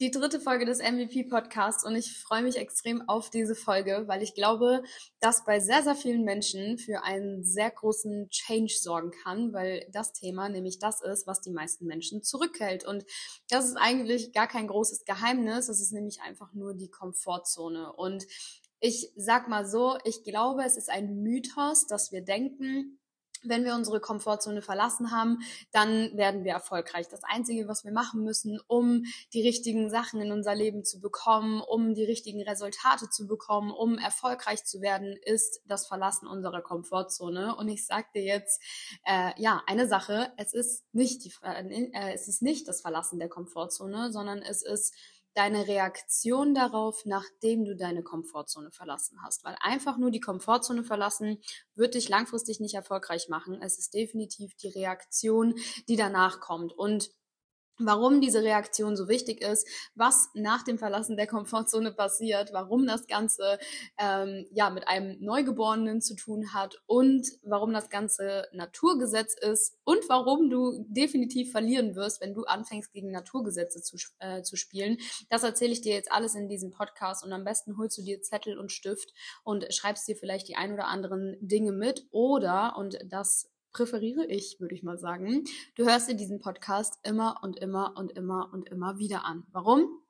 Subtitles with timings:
[0.00, 4.34] die dritte Folge des MVP-Podcasts und ich freue mich extrem auf diese Folge, weil ich
[4.34, 4.82] glaube,
[5.20, 10.12] dass bei sehr, sehr vielen Menschen für einen sehr großen Change sorgen kann, weil das
[10.12, 12.86] Thema nämlich das ist, was die meisten Menschen zurückhält.
[12.86, 13.04] Und
[13.48, 17.92] das ist eigentlich gar kein großes Geheimnis, es ist nämlich einfach nur die Komfortzone.
[17.92, 18.24] Und
[18.80, 23.00] ich sag mal so, ich glaube, es ist ein Mythos, dass wir denken,
[23.42, 25.38] wenn wir unsere Komfortzone verlassen haben,
[25.72, 27.08] dann werden wir erfolgreich.
[27.08, 31.60] Das Einzige, was wir machen müssen, um die richtigen Sachen in unser Leben zu bekommen,
[31.60, 37.56] um die richtigen Resultate zu bekommen, um erfolgreich zu werden, ist das Verlassen unserer Komfortzone.
[37.56, 38.62] Und ich sage dir jetzt,
[39.04, 43.28] äh, ja, eine Sache, es ist nicht die, äh, es ist nicht das Verlassen der
[43.28, 44.94] Komfortzone, sondern es ist
[45.38, 49.44] deine Reaktion darauf, nachdem du deine Komfortzone verlassen hast.
[49.44, 51.38] Weil einfach nur die Komfortzone verlassen
[51.76, 53.62] wird dich langfristig nicht erfolgreich machen.
[53.62, 55.54] Es ist definitiv die Reaktion,
[55.88, 56.72] die danach kommt.
[56.72, 57.12] Und
[57.78, 63.06] warum diese Reaktion so wichtig ist, was nach dem Verlassen der Komfortzone passiert, warum das
[63.06, 63.58] Ganze
[63.98, 70.08] ähm, ja mit einem Neugeborenen zu tun hat und warum das Ganze Naturgesetz ist und
[70.08, 74.98] warum du definitiv verlieren wirst, wenn du anfängst gegen Naturgesetze zu, äh, zu spielen.
[75.30, 78.22] Das erzähle ich dir jetzt alles in diesem Podcast und am besten holst du dir
[78.22, 79.12] Zettel und Stift
[79.44, 84.60] und schreibst dir vielleicht die ein oder anderen Dinge mit oder und das präferiere ich,
[84.60, 85.44] würde ich mal sagen.
[85.76, 89.44] Du hörst dir diesen Podcast immer und immer und immer und immer wieder an.
[89.52, 90.02] Warum?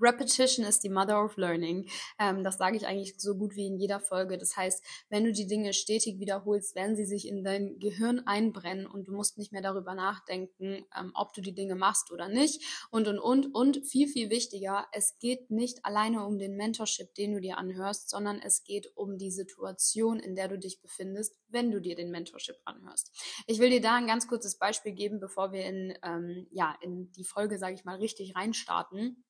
[0.00, 1.88] Repetition is the mother of learning.
[2.18, 4.38] Ähm, das sage ich eigentlich so gut wie in jeder Folge.
[4.38, 8.86] Das heißt, wenn du die Dinge stetig wiederholst, werden sie sich in dein Gehirn einbrennen
[8.86, 12.62] und du musst nicht mehr darüber nachdenken, ähm, ob du die Dinge machst oder nicht.
[12.90, 17.32] Und, und, und, und viel, viel wichtiger, es geht nicht alleine um den Mentorship, den
[17.32, 21.70] du dir anhörst, sondern es geht um die Situation, in der du dich befindest, wenn
[21.70, 23.12] du dir den Mentorship anhörst.
[23.46, 27.10] Ich will dir da ein ganz kurzes Beispiel geben, bevor wir in, ähm, ja, in
[27.12, 29.24] die Folge, sage ich mal, richtig reinstarten.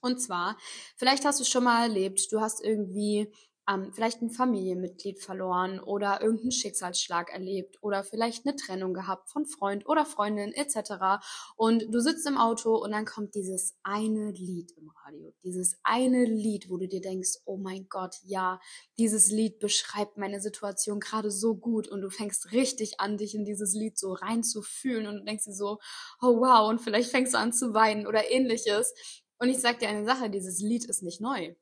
[0.00, 0.56] Und zwar,
[0.96, 3.32] vielleicht hast du es schon mal erlebt, du hast irgendwie
[3.68, 9.44] ähm, vielleicht ein Familienmitglied verloren oder irgendeinen Schicksalsschlag erlebt oder vielleicht eine Trennung gehabt von
[9.44, 11.24] Freund oder Freundin etc.
[11.56, 16.24] Und du sitzt im Auto und dann kommt dieses eine Lied im Radio, dieses eine
[16.24, 18.60] Lied, wo du dir denkst, oh mein Gott, ja,
[18.98, 23.44] dieses Lied beschreibt meine Situation gerade so gut und du fängst richtig an, dich in
[23.44, 25.78] dieses Lied so reinzufühlen und denkst dir so,
[26.20, 28.94] oh wow, und vielleicht fängst du an zu weinen oder ähnliches.
[29.38, 31.54] Und ich sag dir eine Sache, dieses Lied ist nicht neu.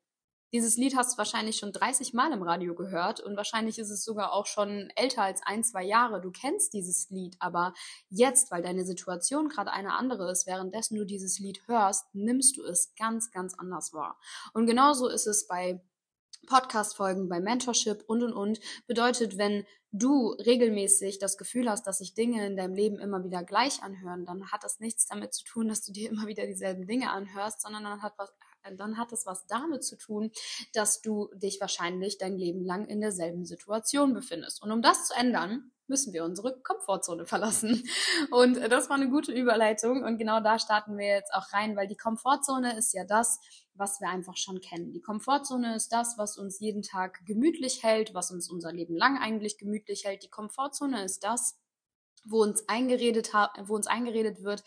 [0.53, 4.05] Dieses Lied hast du wahrscheinlich schon 30 Mal im Radio gehört und wahrscheinlich ist es
[4.05, 6.21] sogar auch schon älter als ein, zwei Jahre.
[6.21, 7.75] Du kennst dieses Lied, aber
[8.09, 12.63] jetzt, weil deine Situation gerade eine andere ist, währenddessen du dieses Lied hörst, nimmst du
[12.63, 14.17] es ganz, ganz anders wahr.
[14.53, 15.83] Und genauso ist es bei
[16.47, 18.61] Podcast-Folgen, bei Mentorship und und und.
[18.87, 23.45] Bedeutet, wenn du regelmäßig das Gefühl hast, dass sich Dinge in deinem Leben immer wieder
[23.45, 26.87] gleich anhören, dann hat das nichts damit zu tun, dass du dir immer wieder dieselben
[26.87, 28.33] Dinge anhörst, sondern dann hat was,
[28.77, 30.33] dann hat es was damit zu tun,
[30.73, 34.63] dass du dich wahrscheinlich dein Leben lang in derselben Situation befindest.
[34.63, 37.85] Und um das zu ändern, müssen wir unsere Komfortzone verlassen.
[38.31, 40.03] Und das war eine gute Überleitung.
[40.03, 43.39] Und genau da starten wir jetzt auch rein, weil die Komfortzone ist ja das,
[43.77, 44.93] was wir einfach schon kennen.
[44.93, 49.19] Die Komfortzone ist das, was uns jeden Tag gemütlich hält, was uns unser Leben lang
[49.19, 50.23] eigentlich gemütlich hält.
[50.23, 51.59] Die Komfortzone ist das,
[52.25, 53.33] wo uns eingeredet,
[53.67, 54.65] wo uns eingeredet wird,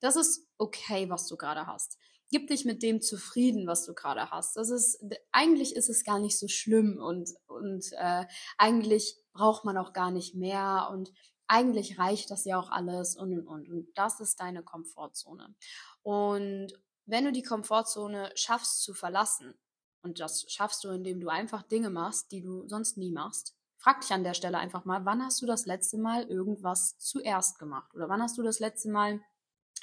[0.00, 1.98] das ist okay, was du gerade hast.
[2.30, 4.56] Gib dich mit dem zufrieden, was du gerade hast.
[4.56, 5.00] Das ist
[5.30, 8.24] eigentlich ist es gar nicht so schlimm und und äh,
[8.58, 11.12] eigentlich braucht man auch gar nicht mehr und
[11.46, 15.54] eigentlich reicht das ja auch alles und und und und das ist deine Komfortzone.
[16.02, 16.72] Und
[17.06, 19.54] wenn du die Komfortzone schaffst zu verlassen,
[20.02, 24.00] und das schaffst du, indem du einfach Dinge machst, die du sonst nie machst, frag
[24.00, 27.92] dich an der Stelle einfach mal, wann hast du das letzte Mal irgendwas zuerst gemacht?
[27.94, 29.20] Oder wann hast du das letzte Mal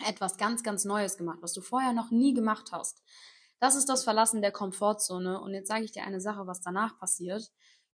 [0.06, 3.02] etwas ganz, ganz Neues gemacht, was du vorher noch nie gemacht hast?
[3.60, 5.40] Das ist das Verlassen der Komfortzone.
[5.40, 7.50] Und jetzt sage ich dir eine Sache, was danach passiert.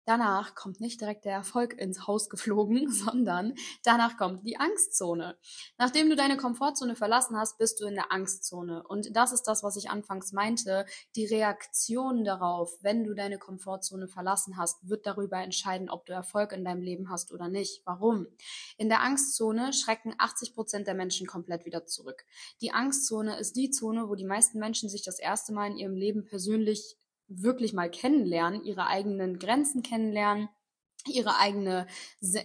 [0.05, 5.37] Danach kommt nicht direkt der Erfolg ins Haus geflogen, sondern danach kommt die Angstzone.
[5.79, 8.83] Nachdem du deine Komfortzone verlassen hast, bist du in der Angstzone.
[8.87, 10.85] Und das ist das, was ich anfangs meinte.
[11.15, 16.51] Die Reaktion darauf, wenn du deine Komfortzone verlassen hast, wird darüber entscheiden, ob du Erfolg
[16.51, 17.81] in deinem Leben hast oder nicht.
[17.85, 18.27] Warum?
[18.77, 22.25] In der Angstzone schrecken 80 Prozent der Menschen komplett wieder zurück.
[22.61, 25.95] Die Angstzone ist die Zone, wo die meisten Menschen sich das erste Mal in ihrem
[25.95, 26.97] Leben persönlich
[27.27, 30.49] wirklich mal kennenlernen, ihre eigenen Grenzen kennenlernen,
[31.07, 31.87] ihre eigene,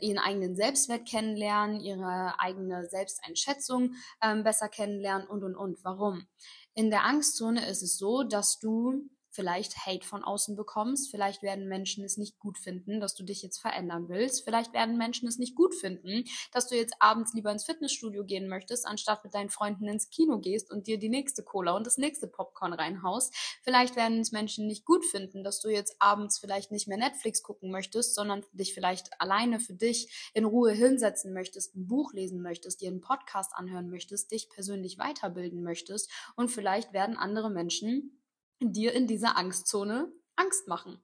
[0.01, 5.83] ihren eigenen Selbstwert kennenlernen, ihre eigene Selbsteinschätzung ähm, besser kennenlernen und und und.
[5.85, 6.27] Warum?
[6.75, 11.11] In der Angstzone ist es so, dass du vielleicht Hate von außen bekommst.
[11.11, 14.45] Vielleicht werden Menschen es nicht gut finden, dass du dich jetzt verändern willst.
[14.45, 18.49] Vielleicht werden Menschen es nicht gut finden, dass du jetzt abends lieber ins Fitnessstudio gehen
[18.49, 21.99] möchtest, anstatt mit deinen Freunden ins Kino gehst und dir die nächste Cola und das
[21.99, 23.35] nächste Popcorn reinhaust.
[23.63, 27.43] Vielleicht werden es Menschen nicht gut finden, dass du jetzt abends vielleicht nicht mehr Netflix
[27.43, 32.43] gucken möchtest, sondern dich vielleicht alleine für dich in Ruhe hinsetzen möchtest, ein Buch lesen
[32.43, 38.20] möchtest, dir einen Podcast anhören möchtest, dich persönlich weiterbilden möchtest und vielleicht werden andere Menschen
[38.61, 41.03] dir in dieser Angstzone Angst machen.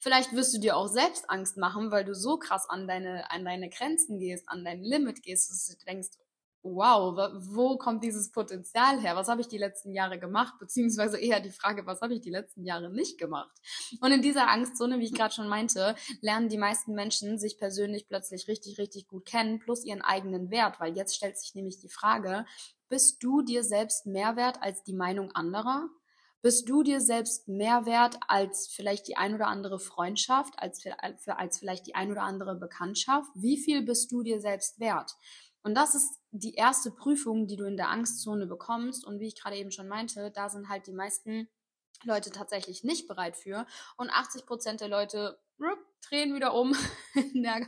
[0.00, 3.44] Vielleicht wirst du dir auch selbst Angst machen, weil du so krass an deine, an
[3.44, 6.10] deine Grenzen gehst, an dein Limit gehst, dass du denkst,
[6.62, 9.16] wow, wo kommt dieses Potenzial her?
[9.16, 10.54] Was habe ich die letzten Jahre gemacht?
[10.60, 13.50] Beziehungsweise eher die Frage, was habe ich die letzten Jahre nicht gemacht?
[14.00, 18.06] Und in dieser Angstzone, wie ich gerade schon meinte, lernen die meisten Menschen sich persönlich
[18.08, 21.88] plötzlich richtig, richtig gut kennen, plus ihren eigenen Wert, weil jetzt stellt sich nämlich die
[21.88, 22.46] Frage,
[22.88, 25.88] bist du dir selbst mehr wert als die Meinung anderer?
[26.42, 30.84] Bist du dir selbst mehr wert als vielleicht die ein oder andere Freundschaft, als,
[31.26, 33.30] als vielleicht die ein oder andere Bekanntschaft?
[33.34, 35.14] Wie viel bist du dir selbst wert?
[35.62, 39.06] Und das ist die erste Prüfung, die du in der Angstzone bekommst.
[39.06, 41.48] Und wie ich gerade eben schon meinte, da sind halt die meisten
[42.02, 43.64] Leute tatsächlich nicht bereit für.
[43.96, 45.38] Und 80 Prozent der Leute
[46.02, 46.74] drehen wieder um
[47.32, 47.66] in der,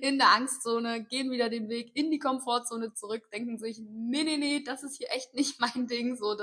[0.00, 4.36] in der Angstzone, gehen wieder den Weg in die Komfortzone zurück, denken sich, nee, nee,
[4.36, 6.16] nee, das ist hier echt nicht mein Ding.
[6.16, 6.36] So,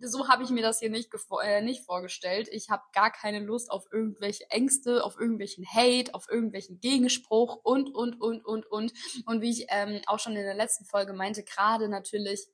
[0.00, 1.10] so habe ich mir das hier nicht,
[1.42, 2.48] äh, nicht vorgestellt.
[2.52, 7.94] Ich habe gar keine Lust auf irgendwelche Ängste, auf irgendwelchen Hate, auf irgendwelchen Gegenspruch und,
[7.94, 8.92] und, und, und, und.
[9.26, 12.48] Und wie ich ähm, auch schon in der letzten Folge meinte, gerade natürlich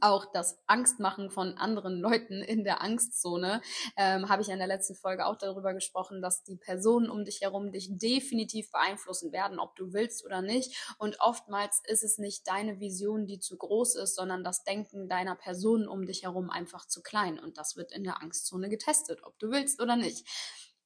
[0.00, 3.60] auch das Angstmachen von anderen Leuten in der Angstzone,
[3.96, 7.40] ähm, habe ich in der letzten Folge auch darüber gesprochen, dass die Personen um dich
[7.42, 10.94] herum dich definitiv beeinflussen werden, ob du willst oder nicht.
[10.98, 15.36] Und oftmals ist es nicht deine Vision, die zu groß ist, sondern das Denken deiner
[15.36, 17.38] Personen um dich herum einfach zu klein.
[17.38, 20.26] Und das wird in der Angstzone getestet, ob du willst oder nicht.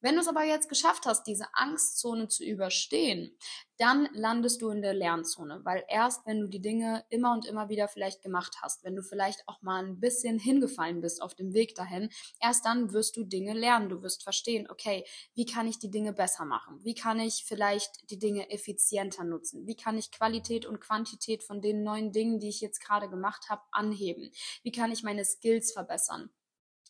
[0.01, 3.37] Wenn du es aber jetzt geschafft hast, diese Angstzone zu überstehen,
[3.79, 7.69] dann landest du in der Lernzone, weil erst wenn du die Dinge immer und immer
[7.69, 11.53] wieder vielleicht gemacht hast, wenn du vielleicht auch mal ein bisschen hingefallen bist auf dem
[11.53, 12.11] Weg dahin,
[12.41, 13.89] erst dann wirst du Dinge lernen.
[13.89, 15.05] Du wirst verstehen, okay,
[15.35, 16.79] wie kann ich die Dinge besser machen?
[16.85, 19.67] Wie kann ich vielleicht die Dinge effizienter nutzen?
[19.67, 23.49] Wie kann ich Qualität und Quantität von den neuen Dingen, die ich jetzt gerade gemacht
[23.49, 24.31] habe, anheben?
[24.63, 26.31] Wie kann ich meine Skills verbessern?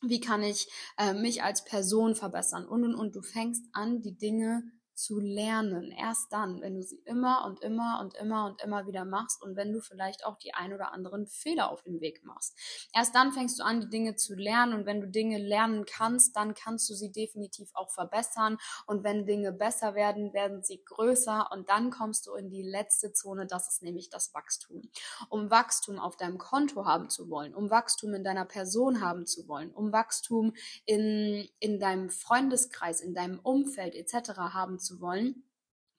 [0.03, 2.67] Wie kann ich äh, mich als Person verbessern?
[2.67, 4.63] Und und und du fängst an, die Dinge
[4.99, 5.93] zu lernen.
[5.93, 9.55] Erst dann, wenn du sie immer und immer und immer und immer wieder machst und
[9.55, 12.59] wenn du vielleicht auch die ein oder anderen Fehler auf dem Weg machst.
[12.93, 16.35] Erst dann fängst du an, die Dinge zu lernen und wenn du Dinge lernen kannst,
[16.37, 21.49] dann kannst du sie definitiv auch verbessern und wenn Dinge besser werden, werden sie größer
[21.53, 24.83] und dann kommst du in die letzte Zone, das ist nämlich das Wachstum.
[25.29, 29.47] Um Wachstum auf deinem Konto haben zu wollen, um Wachstum in deiner Person haben zu
[29.47, 30.55] wollen, um Wachstum
[30.87, 34.31] in, in deinem Freundeskreis, in deinem Umfeld etc.
[34.39, 35.45] haben zu zu wollen,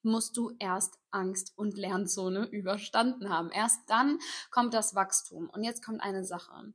[0.01, 3.51] musst du erst Angst und Lernzone überstanden haben.
[3.51, 4.19] Erst dann
[4.51, 5.49] kommt das Wachstum.
[5.49, 6.73] Und jetzt kommt eine Sache.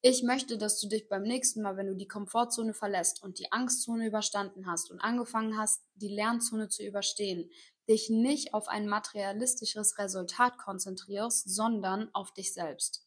[0.00, 3.52] Ich möchte, dass du dich beim nächsten Mal, wenn du die Komfortzone verlässt und die
[3.52, 7.50] Angstzone überstanden hast und angefangen hast, die Lernzone zu überstehen,
[7.88, 13.06] dich nicht auf ein materialistisches Resultat konzentrierst, sondern auf dich selbst.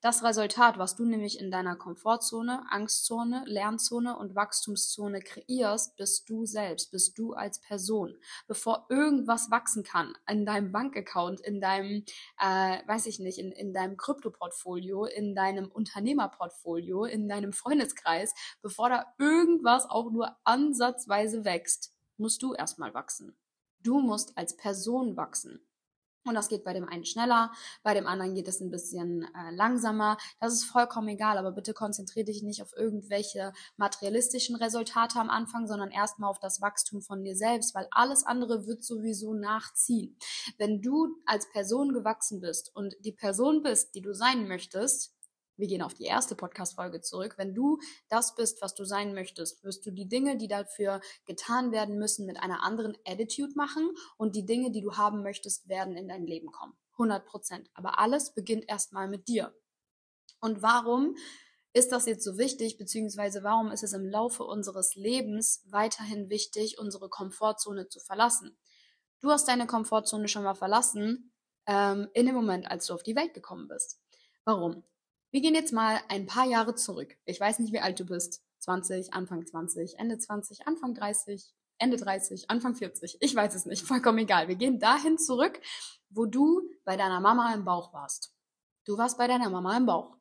[0.00, 6.46] Das Resultat, was du nämlich in deiner Komfortzone, Angstzone, Lernzone und Wachstumszone kreierst, bist du
[6.46, 8.16] selbst, bist du als Person.
[8.46, 12.04] Bevor irgendwas wachsen kann in deinem Bankaccount, in deinem,
[12.38, 18.90] äh, weiß ich nicht, in, in deinem Kryptoportfolio, in deinem Unternehmerportfolio, in deinem Freundeskreis, bevor
[18.90, 23.36] da irgendwas auch nur ansatzweise wächst, musst du erstmal wachsen.
[23.82, 25.60] Du musst als Person wachsen.
[26.28, 29.50] Und das geht bei dem einen schneller, bei dem anderen geht es ein bisschen äh,
[29.52, 30.18] langsamer.
[30.40, 35.66] Das ist vollkommen egal, aber bitte konzentriere dich nicht auf irgendwelche materialistischen Resultate am Anfang,
[35.66, 40.18] sondern erstmal auf das Wachstum von dir selbst, weil alles andere wird sowieso nachziehen.
[40.58, 45.17] Wenn du als Person gewachsen bist und die Person bist, die du sein möchtest,
[45.58, 47.34] wir gehen auf die erste Podcast-Folge zurück.
[47.36, 51.72] Wenn du das bist, was du sein möchtest, wirst du die Dinge, die dafür getan
[51.72, 55.96] werden müssen, mit einer anderen Attitude machen und die Dinge, die du haben möchtest, werden
[55.96, 56.74] in dein Leben kommen.
[56.92, 57.70] 100 Prozent.
[57.74, 59.54] Aber alles beginnt erstmal mit dir.
[60.40, 61.16] Und warum
[61.72, 66.78] ist das jetzt so wichtig, beziehungsweise warum ist es im Laufe unseres Lebens weiterhin wichtig,
[66.78, 68.56] unsere Komfortzone zu verlassen?
[69.20, 71.32] Du hast deine Komfortzone schon mal verlassen
[71.66, 74.00] ähm, in dem Moment, als du auf die Welt gekommen bist.
[74.44, 74.84] Warum?
[75.30, 77.16] Wir gehen jetzt mal ein paar Jahre zurück.
[77.26, 78.42] Ich weiß nicht, wie alt du bist.
[78.60, 83.18] 20, Anfang 20, Ende 20, Anfang 30, Ende 30, Anfang 40.
[83.20, 83.82] Ich weiß es nicht.
[83.86, 84.48] Vollkommen egal.
[84.48, 85.60] Wir gehen dahin zurück,
[86.08, 88.34] wo du bei deiner Mama im Bauch warst.
[88.84, 90.16] Du warst bei deiner Mama im Bauch.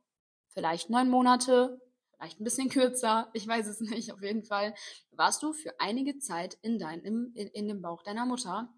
[0.50, 1.80] Vielleicht neun Monate,
[2.12, 4.74] vielleicht ein bisschen kürzer, ich weiß es nicht, auf jeden Fall
[5.12, 8.74] warst du für einige Zeit in, deinem, in, in dem Bauch deiner Mutter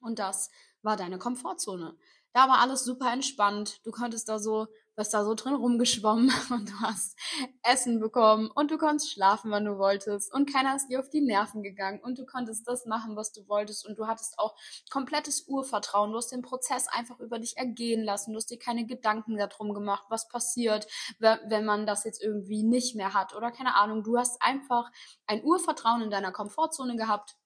[0.00, 0.50] und das
[0.82, 1.96] war deine Komfortzone.
[2.32, 3.80] Da war alles super entspannt.
[3.84, 7.18] Du konntest da so, bist da so drin rumgeschwommen und du hast
[7.62, 11.20] Essen bekommen und du konntest schlafen, wann du wolltest und keiner ist dir auf die
[11.20, 14.54] Nerven gegangen und du konntest das machen, was du wolltest und du hattest auch
[14.90, 16.10] komplettes Urvertrauen.
[16.12, 18.32] Du hast den Prozess einfach über dich ergehen lassen.
[18.32, 20.86] Du hast dir keine Gedanken darum gemacht, was passiert,
[21.18, 24.02] wenn man das jetzt irgendwie nicht mehr hat oder keine Ahnung.
[24.02, 24.90] Du hast einfach
[25.26, 27.36] ein Urvertrauen in deiner Komfortzone gehabt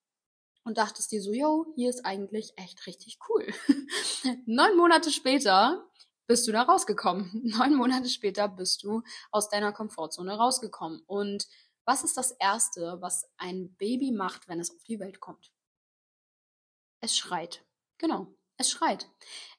[0.64, 3.46] und dachtest dir so, yo, hier ist eigentlich echt richtig cool.
[4.46, 5.88] Neun Monate später
[6.26, 7.30] bist du da rausgekommen.
[7.44, 11.02] Neun Monate später bist du aus deiner Komfortzone rausgekommen.
[11.06, 11.46] Und
[11.84, 15.52] was ist das Erste, was ein Baby macht, wenn es auf die Welt kommt?
[17.00, 17.64] Es schreit.
[17.98, 18.26] Genau.
[18.58, 19.06] Es schreit.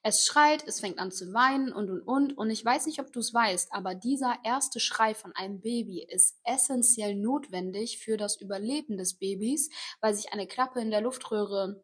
[0.01, 2.35] Es schreit, es fängt an zu weinen und und und.
[2.35, 6.03] Und ich weiß nicht, ob du es weißt, aber dieser erste Schrei von einem Baby
[6.03, 9.69] ist essentiell notwendig für das Überleben des Babys,
[10.01, 11.83] weil sich eine Klappe in der Luftröhre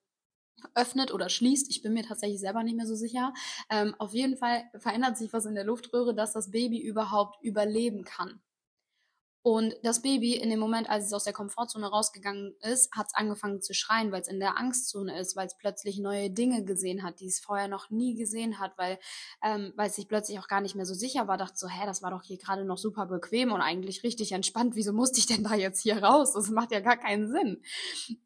[0.75, 1.69] öffnet oder schließt.
[1.69, 3.33] Ich bin mir tatsächlich selber nicht mehr so sicher.
[3.69, 8.03] Ähm, auf jeden Fall verändert sich was in der Luftröhre, dass das Baby überhaupt überleben
[8.03, 8.41] kann.
[9.45, 13.13] Und das Baby, in dem Moment, als es aus der Komfortzone rausgegangen ist, hat es
[13.13, 17.03] angefangen zu schreien, weil es in der Angstzone ist, weil es plötzlich neue Dinge gesehen
[17.03, 18.97] hat, die es vorher noch nie gesehen hat, weil,
[19.43, 21.85] ähm, weil es sich plötzlich auch gar nicht mehr so sicher war, dachte so, hä,
[21.85, 24.77] das war doch hier gerade noch super bequem und eigentlich richtig entspannt.
[24.77, 26.31] Wieso musste ich denn da jetzt hier raus?
[26.31, 27.61] Das macht ja gar keinen Sinn.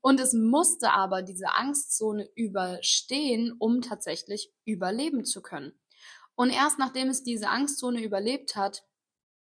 [0.01, 5.73] Und es musste aber diese Angstzone überstehen, um tatsächlich überleben zu können.
[6.35, 8.83] Und erst nachdem es diese Angstzone überlebt hat,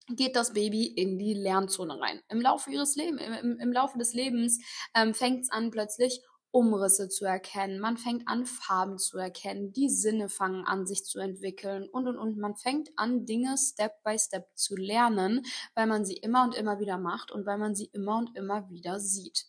[0.09, 2.21] geht das Baby in die Lernzone rein.
[2.29, 4.61] Im Laufe ihres Lebens, im, im Laufe des Lebens
[4.95, 9.89] ähm, fängt es an, plötzlich Umrisse zu erkennen, man fängt an, Farben zu erkennen, die
[9.89, 12.37] Sinne fangen an, sich zu entwickeln und und und.
[12.37, 16.79] Man fängt an, Dinge Step by Step zu lernen, weil man sie immer und immer
[16.79, 19.47] wieder macht und weil man sie immer und immer wieder sieht.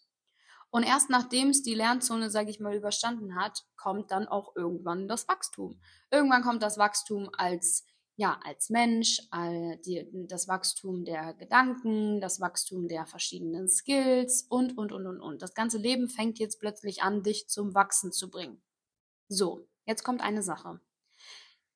[0.69, 5.07] Und erst nachdem es die Lernzone, sage ich mal, überstanden hat, kommt dann auch irgendwann
[5.09, 5.79] das Wachstum.
[6.09, 12.39] Irgendwann kommt das Wachstum als ja, als Mensch, all die, das Wachstum der Gedanken, das
[12.39, 15.41] Wachstum der verschiedenen Skills und, und, und, und, und.
[15.41, 18.61] Das ganze Leben fängt jetzt plötzlich an, dich zum Wachsen zu bringen.
[19.29, 20.79] So, jetzt kommt eine Sache.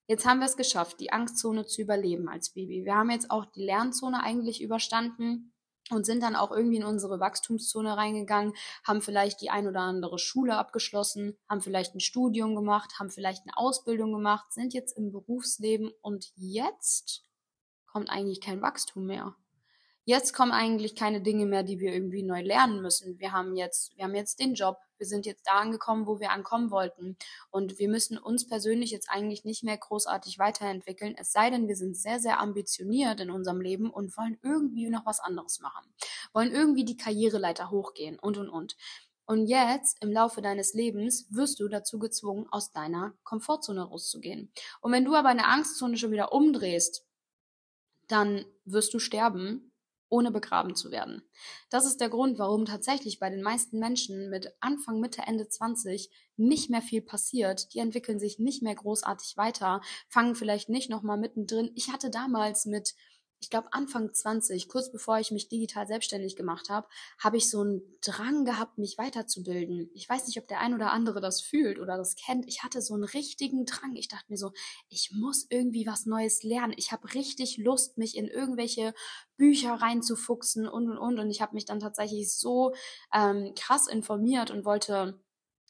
[0.07, 2.85] Jetzt haben wir es geschafft, die Angstzone zu überleben als Baby.
[2.85, 5.53] Wir haben jetzt auch die Lernzone eigentlich überstanden
[5.91, 8.53] und sind dann auch irgendwie in unsere Wachstumszone reingegangen,
[8.83, 13.43] haben vielleicht die ein oder andere Schule abgeschlossen, haben vielleicht ein Studium gemacht, haben vielleicht
[13.43, 17.25] eine Ausbildung gemacht, sind jetzt im Berufsleben und jetzt
[17.85, 19.35] kommt eigentlich kein Wachstum mehr
[20.07, 23.19] jetzt kommen eigentlich keine Dinge mehr, die wir irgendwie neu lernen müssen.
[23.19, 26.31] Wir haben jetzt, wir haben jetzt den Job, wir sind jetzt da angekommen, wo wir
[26.31, 27.17] ankommen wollten.
[27.51, 31.75] Und wir müssen uns persönlich jetzt eigentlich nicht mehr großartig weiterentwickeln, es sei denn, wir
[31.75, 35.93] sind sehr, sehr ambitioniert in unserem Leben und wollen irgendwie noch was anderes machen.
[36.31, 38.77] Wollen irgendwie die Karriereleiter hochgehen und, und, und.
[39.25, 44.53] Und jetzt, im Laufe deines Lebens, wirst du dazu gezwungen, aus deiner Komfortzone rauszugehen.
[44.79, 47.05] Und wenn du aber eine Angstzone schon wieder umdrehst,
[48.07, 49.73] dann wirst du sterben
[50.09, 51.23] ohne begraben zu werden.
[51.69, 56.09] Das ist der Grund, warum tatsächlich bei den meisten Menschen mit Anfang, Mitte, Ende 20
[56.37, 57.73] nicht mehr viel passiert.
[57.73, 61.71] Die entwickeln sich nicht mehr großartig weiter, fangen vielleicht nicht nochmal mittendrin.
[61.75, 62.95] Ich hatte damals mit
[63.39, 66.87] ich glaube Anfang 20, kurz bevor ich mich digital selbstständig gemacht habe,
[67.19, 69.89] habe ich so einen Drang gehabt, mich weiterzubilden.
[69.93, 72.47] Ich weiß nicht, ob der ein oder andere das fühlt oder das kennt.
[72.47, 73.95] Ich hatte so einen richtigen Drang.
[73.95, 74.51] Ich dachte mir so,
[74.89, 76.73] ich muss irgendwie was Neues lernen.
[76.77, 78.93] Ich habe richtig Lust, mich in irgendwelche
[79.37, 81.19] Bücher reinzufuchsen und und und.
[81.19, 82.73] Und ich habe mich dann tatsächlich so
[83.13, 85.19] ähm, krass informiert und wollte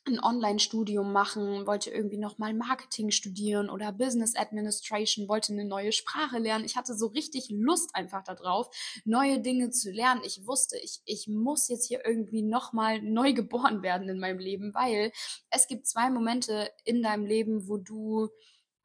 [0.07, 6.39] ein Online-Studium machen, wollte irgendwie nochmal Marketing studieren oder Business Administration, wollte eine neue Sprache
[6.39, 6.65] lernen.
[6.65, 8.69] Ich hatte so richtig Lust einfach darauf,
[9.05, 10.21] neue Dinge zu lernen.
[10.25, 14.73] Ich wusste, ich, ich muss jetzt hier irgendwie nochmal neu geboren werden in meinem Leben,
[14.73, 15.11] weil
[15.49, 18.29] es gibt zwei Momente in deinem Leben, wo du,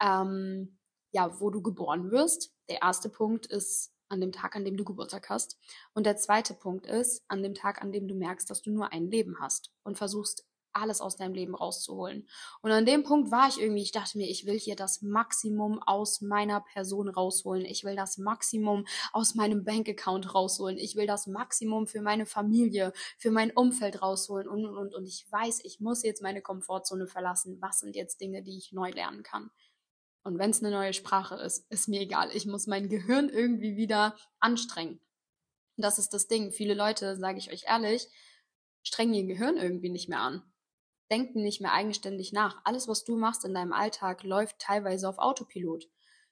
[0.01, 0.79] ähm,
[1.13, 2.53] ja, wo du geboren wirst.
[2.69, 5.59] Der erste Punkt ist an dem Tag, an dem du Geburtstag hast.
[5.95, 8.93] Und der zweite Punkt ist an dem Tag, an dem du merkst, dass du nur
[8.93, 12.27] ein Leben hast und versuchst alles aus deinem Leben rauszuholen.
[12.61, 15.83] Und an dem Punkt war ich irgendwie, ich dachte mir, ich will hier das Maximum
[15.83, 17.65] aus meiner Person rausholen.
[17.65, 20.79] Ich will das Maximum aus meinem Bankaccount rausholen.
[20.79, 24.95] Ich will das Maximum für meine Familie, für mein Umfeld rausholen und, und, und.
[24.95, 27.59] Und ich weiß, ich muss jetzt meine Komfortzone verlassen.
[27.61, 29.51] Was sind jetzt Dinge, die ich neu lernen kann?
[30.25, 32.31] Und wenn es eine neue Sprache ist, ist mir egal.
[32.33, 35.01] Ich muss mein Gehirn irgendwie wieder anstrengen.
[35.77, 36.53] Das ist das Ding.
[36.53, 38.07] Viele Leute, sage ich euch ehrlich,
[38.85, 40.52] strengen ihr Gehirn irgendwie nicht mehr an
[41.13, 42.63] denken nicht mehr eigenständig nach.
[42.65, 45.85] Alles, was du machst in deinem Alltag, läuft teilweise auf Autopilot.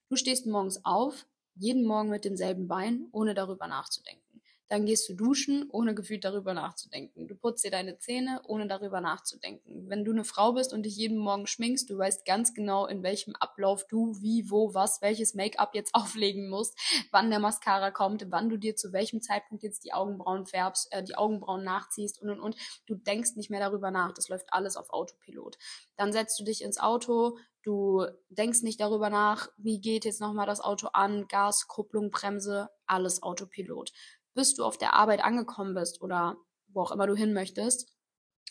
[0.09, 4.30] Du stehst morgens auf, jeden Morgen mit demselben Bein, ohne darüber nachzudenken.
[4.71, 7.27] Dann gehst du duschen, ohne gefühlt darüber nachzudenken.
[7.27, 9.91] Du putzt dir deine Zähne, ohne darüber nachzudenken.
[9.91, 13.03] Wenn du eine Frau bist und dich jeden Morgen schminkst, du weißt ganz genau, in
[13.03, 16.79] welchem Ablauf du wie, wo, was, welches Make-up jetzt auflegen musst,
[17.11, 21.03] wann der Mascara kommt, wann du dir zu welchem Zeitpunkt jetzt die Augenbrauen färbst, äh,
[21.03, 22.55] die Augenbrauen nachziehst und und und.
[22.87, 24.13] Du denkst nicht mehr darüber nach.
[24.13, 25.59] Das läuft alles auf Autopilot.
[25.97, 30.47] Dann setzt du dich ins Auto, Du denkst nicht darüber nach, wie geht jetzt nochmal
[30.47, 33.93] das Auto an, Gas, Kupplung, Bremse, alles Autopilot
[34.35, 36.37] bis du auf der Arbeit angekommen bist oder
[36.69, 37.93] wo auch immer du hin möchtest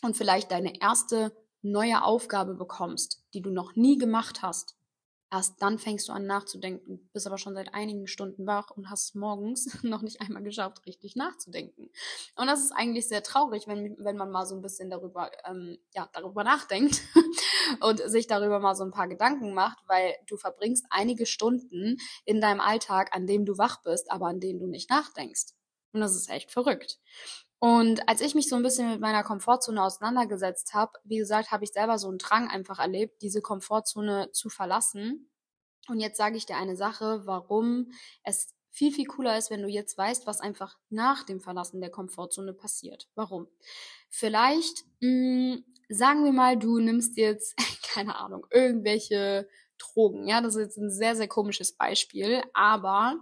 [0.02, 1.32] und vielleicht deine erste
[1.62, 4.76] neue Aufgabe bekommst, die du noch nie gemacht hast.
[5.32, 9.14] Erst dann fängst du an nachzudenken, bist aber schon seit einigen Stunden wach und hast
[9.14, 11.88] morgens noch nicht einmal geschafft, richtig nachzudenken.
[12.34, 15.78] Und das ist eigentlich sehr traurig, wenn, wenn man mal so ein bisschen darüber, ähm,
[15.94, 17.02] ja, darüber nachdenkt
[17.80, 22.40] und sich darüber mal so ein paar Gedanken macht, weil du verbringst einige Stunden in
[22.40, 25.54] deinem Alltag, an dem du wach bist, aber an denen du nicht nachdenkst.
[25.92, 26.98] Und das ist echt verrückt.
[27.58, 31.64] Und als ich mich so ein bisschen mit meiner Komfortzone auseinandergesetzt habe, wie gesagt, habe
[31.64, 35.30] ich selber so einen Drang einfach erlebt, diese Komfortzone zu verlassen.
[35.88, 37.92] Und jetzt sage ich dir eine Sache, warum
[38.22, 41.90] es viel, viel cooler ist, wenn du jetzt weißt, was einfach nach dem Verlassen der
[41.90, 43.08] Komfortzone passiert.
[43.14, 43.48] Warum?
[44.08, 50.26] Vielleicht, mh, hm, sagen wir mal, du nimmst jetzt, keine Ahnung, irgendwelche Drogen.
[50.26, 53.20] Ja, das ist jetzt ein sehr, sehr komisches Beispiel, aber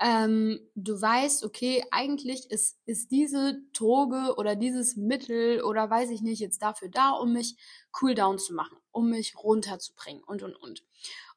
[0.00, 6.22] ähm, du weißt, okay, eigentlich ist, ist diese Droge oder dieses Mittel oder weiß ich
[6.22, 7.56] nicht jetzt dafür da, um mich
[8.00, 10.84] cool down zu machen, um mich runterzubringen und, und, und.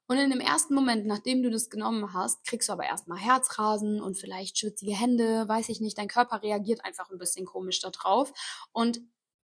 [0.07, 4.01] Und in dem ersten Moment, nachdem du das genommen hast, kriegst du aber erstmal Herzrasen
[4.01, 8.33] und vielleicht schwitzige Hände, weiß ich nicht, dein Körper reagiert einfach ein bisschen komisch darauf.
[8.73, 8.99] Und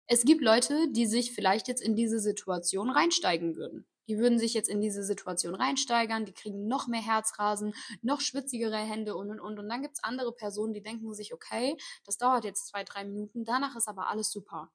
[0.07, 3.85] es gibt Leute, die sich vielleicht jetzt in diese Situation reinsteigen würden.
[4.07, 8.77] Die würden sich jetzt in diese Situation reinsteigern, die kriegen noch mehr Herzrasen, noch schwitzigere
[8.77, 9.59] Hände und und und.
[9.59, 13.45] Und dann gibt's andere Personen, die denken sich, okay, das dauert jetzt zwei, drei Minuten,
[13.45, 14.71] danach ist aber alles super.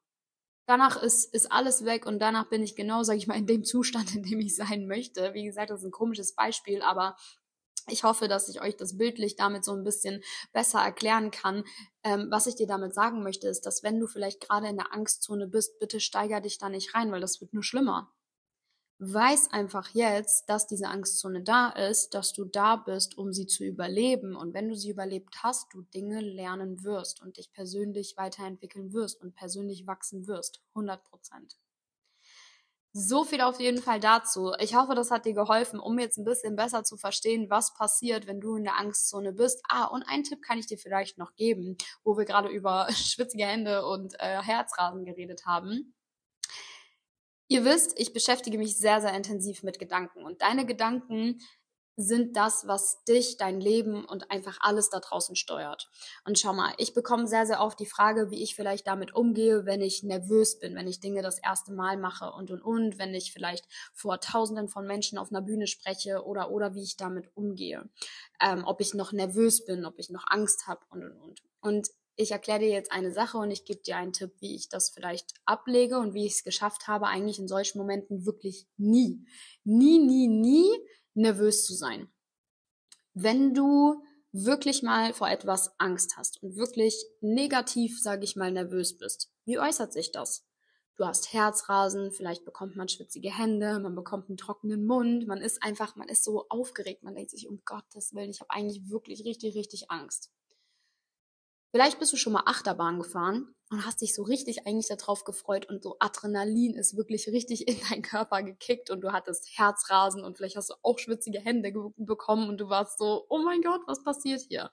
[0.66, 3.64] Danach ist, ist alles weg und danach bin ich genau, sag ich mal, in dem
[3.64, 5.34] Zustand, in dem ich sein möchte.
[5.34, 7.16] Wie gesagt, das ist ein komisches Beispiel, aber
[7.88, 11.64] ich hoffe, dass ich euch das bildlich damit so ein bisschen besser erklären kann.
[12.04, 14.92] Ähm, was ich dir damit sagen möchte, ist, dass wenn du vielleicht gerade in der
[14.92, 18.12] Angstzone bist, bitte steiger dich da nicht rein, weil das wird nur schlimmer
[19.04, 23.64] weiß einfach jetzt, dass diese Angstzone da ist, dass du da bist, um sie zu
[23.64, 24.36] überleben.
[24.36, 29.20] Und wenn du sie überlebt hast, du Dinge lernen wirst und dich persönlich weiterentwickeln wirst
[29.20, 30.62] und persönlich wachsen wirst.
[30.74, 31.56] 100 Prozent.
[32.94, 34.52] So viel auf jeden Fall dazu.
[34.60, 38.26] Ich hoffe, das hat dir geholfen, um jetzt ein bisschen besser zu verstehen, was passiert,
[38.26, 39.62] wenn du in der Angstzone bist.
[39.68, 43.46] Ah, und einen Tipp kann ich dir vielleicht noch geben, wo wir gerade über schwitzige
[43.46, 45.94] Hände und äh, Herzrasen geredet haben.
[47.52, 51.38] Ihr wisst, ich beschäftige mich sehr, sehr intensiv mit Gedanken und deine Gedanken
[51.96, 55.90] sind das, was dich, dein Leben und einfach alles da draußen steuert.
[56.24, 59.66] Und schau mal, ich bekomme sehr, sehr oft die Frage, wie ich vielleicht damit umgehe,
[59.66, 63.12] wenn ich nervös bin, wenn ich Dinge das erste Mal mache und und und, wenn
[63.12, 67.36] ich vielleicht vor Tausenden von Menschen auf einer Bühne spreche oder oder wie ich damit
[67.36, 67.86] umgehe,
[68.40, 71.42] ähm, ob ich noch nervös bin, ob ich noch Angst habe und und und.
[71.60, 74.68] Und ich erkläre dir jetzt eine Sache und ich gebe dir einen Tipp, wie ich
[74.68, 79.26] das vielleicht ablege und wie ich es geschafft habe, eigentlich in solchen Momenten wirklich nie,
[79.64, 80.70] nie, nie, nie
[81.14, 82.12] nervös zu sein.
[83.14, 88.96] Wenn du wirklich mal vor etwas Angst hast und wirklich negativ, sage ich mal, nervös
[88.96, 90.46] bist, wie äußert sich das?
[90.96, 95.62] Du hast Herzrasen, vielleicht bekommt man schwitzige Hände, man bekommt einen trockenen Mund, man ist
[95.62, 99.24] einfach, man ist so aufgeregt, man denkt sich, um Gottes Willen, ich habe eigentlich wirklich
[99.24, 100.30] richtig, richtig Angst.
[101.72, 105.70] Vielleicht bist du schon mal Achterbahn gefahren und hast dich so richtig eigentlich darauf gefreut
[105.70, 110.36] und so Adrenalin ist wirklich richtig in deinen Körper gekickt und du hattest Herzrasen und
[110.36, 114.04] vielleicht hast du auch schwitzige Hände bekommen und du warst so, oh mein Gott, was
[114.04, 114.70] passiert hier?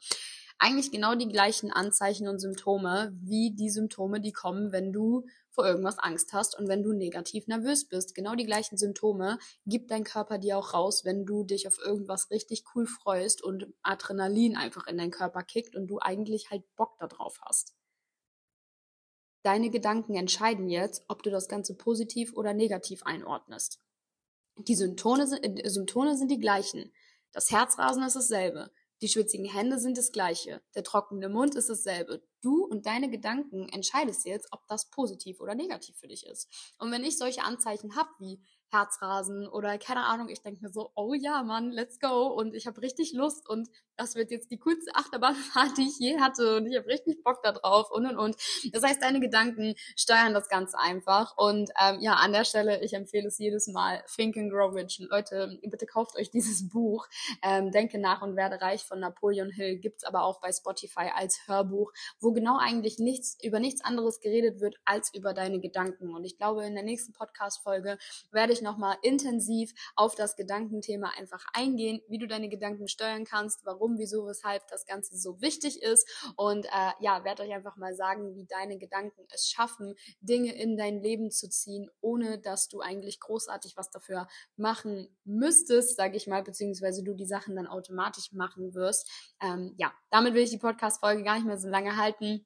[0.61, 5.65] Eigentlich genau die gleichen Anzeichen und Symptome wie die Symptome, die kommen, wenn du vor
[5.65, 8.13] irgendwas Angst hast und wenn du negativ nervös bist.
[8.13, 12.29] Genau die gleichen Symptome gibt dein Körper dir auch raus, wenn du dich auf irgendwas
[12.29, 16.97] richtig cool freust und Adrenalin einfach in deinen Körper kickt und du eigentlich halt Bock
[16.99, 17.73] darauf hast.
[19.43, 23.79] Deine Gedanken entscheiden jetzt, ob du das Ganze positiv oder negativ einordnest.
[24.57, 26.91] Die Symptome sind, äh, Symptome sind die gleichen.
[27.31, 28.71] Das Herzrasen ist dasselbe.
[29.01, 30.61] Die schwitzigen Hände sind das gleiche.
[30.75, 32.21] Der trockene Mund ist dasselbe.
[32.41, 36.73] du und deine Gedanken entscheidest jetzt, ob das positiv oder negativ für dich ist.
[36.77, 40.91] Und wenn ich solche Anzeichen habe wie Herzrasen oder keine Ahnung, ich denke mir so,
[40.95, 42.27] oh ja, Mann, let's go.
[42.27, 46.19] Und ich habe richtig Lust und das wird jetzt die coolste Achterbahnfahrt, die ich je
[46.19, 46.57] hatte.
[46.57, 48.35] Und ich habe richtig Bock da drauf und und und.
[48.71, 51.37] Das heißt, deine Gedanken steuern das Ganze einfach.
[51.37, 54.99] Und ähm, ja, an der Stelle, ich empfehle es jedes Mal, Think and Grow Rich.
[55.09, 57.07] Leute, bitte kauft euch dieses Buch,
[57.43, 58.85] ähm, Denke nach und werde reich.
[58.85, 63.59] Von Napoleon Hill, gibt's aber auch bei Spotify als Hörbuch, wo genau eigentlich nichts, über
[63.59, 66.15] nichts anderes geredet wird als über deine Gedanken.
[66.15, 67.97] Und ich glaube, in der nächsten Podcast-Folge
[68.31, 73.65] werde ich nochmal intensiv auf das Gedankenthema einfach eingehen, wie du deine Gedanken steuern kannst,
[73.65, 76.07] warum warum, wieso, weshalb das Ganze so wichtig ist.
[76.35, 80.77] Und äh, ja, werde euch einfach mal sagen, wie deine Gedanken es schaffen, Dinge in
[80.77, 86.27] dein Leben zu ziehen, ohne dass du eigentlich großartig was dafür machen müsstest, sage ich
[86.27, 89.09] mal, beziehungsweise du die Sachen dann automatisch machen wirst.
[89.41, 92.45] Ähm, ja, damit will ich die Podcast-Folge gar nicht mehr so lange halten.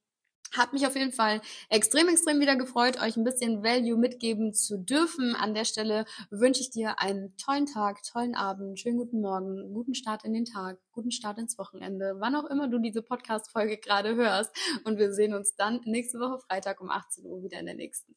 [0.52, 4.78] Hat mich auf jeden Fall extrem, extrem wieder gefreut, euch ein bisschen Value mitgeben zu
[4.78, 5.36] dürfen.
[5.36, 9.96] An der Stelle wünsche ich dir einen tollen Tag, tollen Abend, schönen guten Morgen, guten
[9.96, 14.16] Start in den Tag, guten Start ins Wochenende, wann auch immer du diese Podcast-Folge gerade
[14.16, 14.56] hörst.
[14.84, 18.16] Und wir sehen uns dann nächste Woche Freitag um 18 Uhr wieder in der nächsten.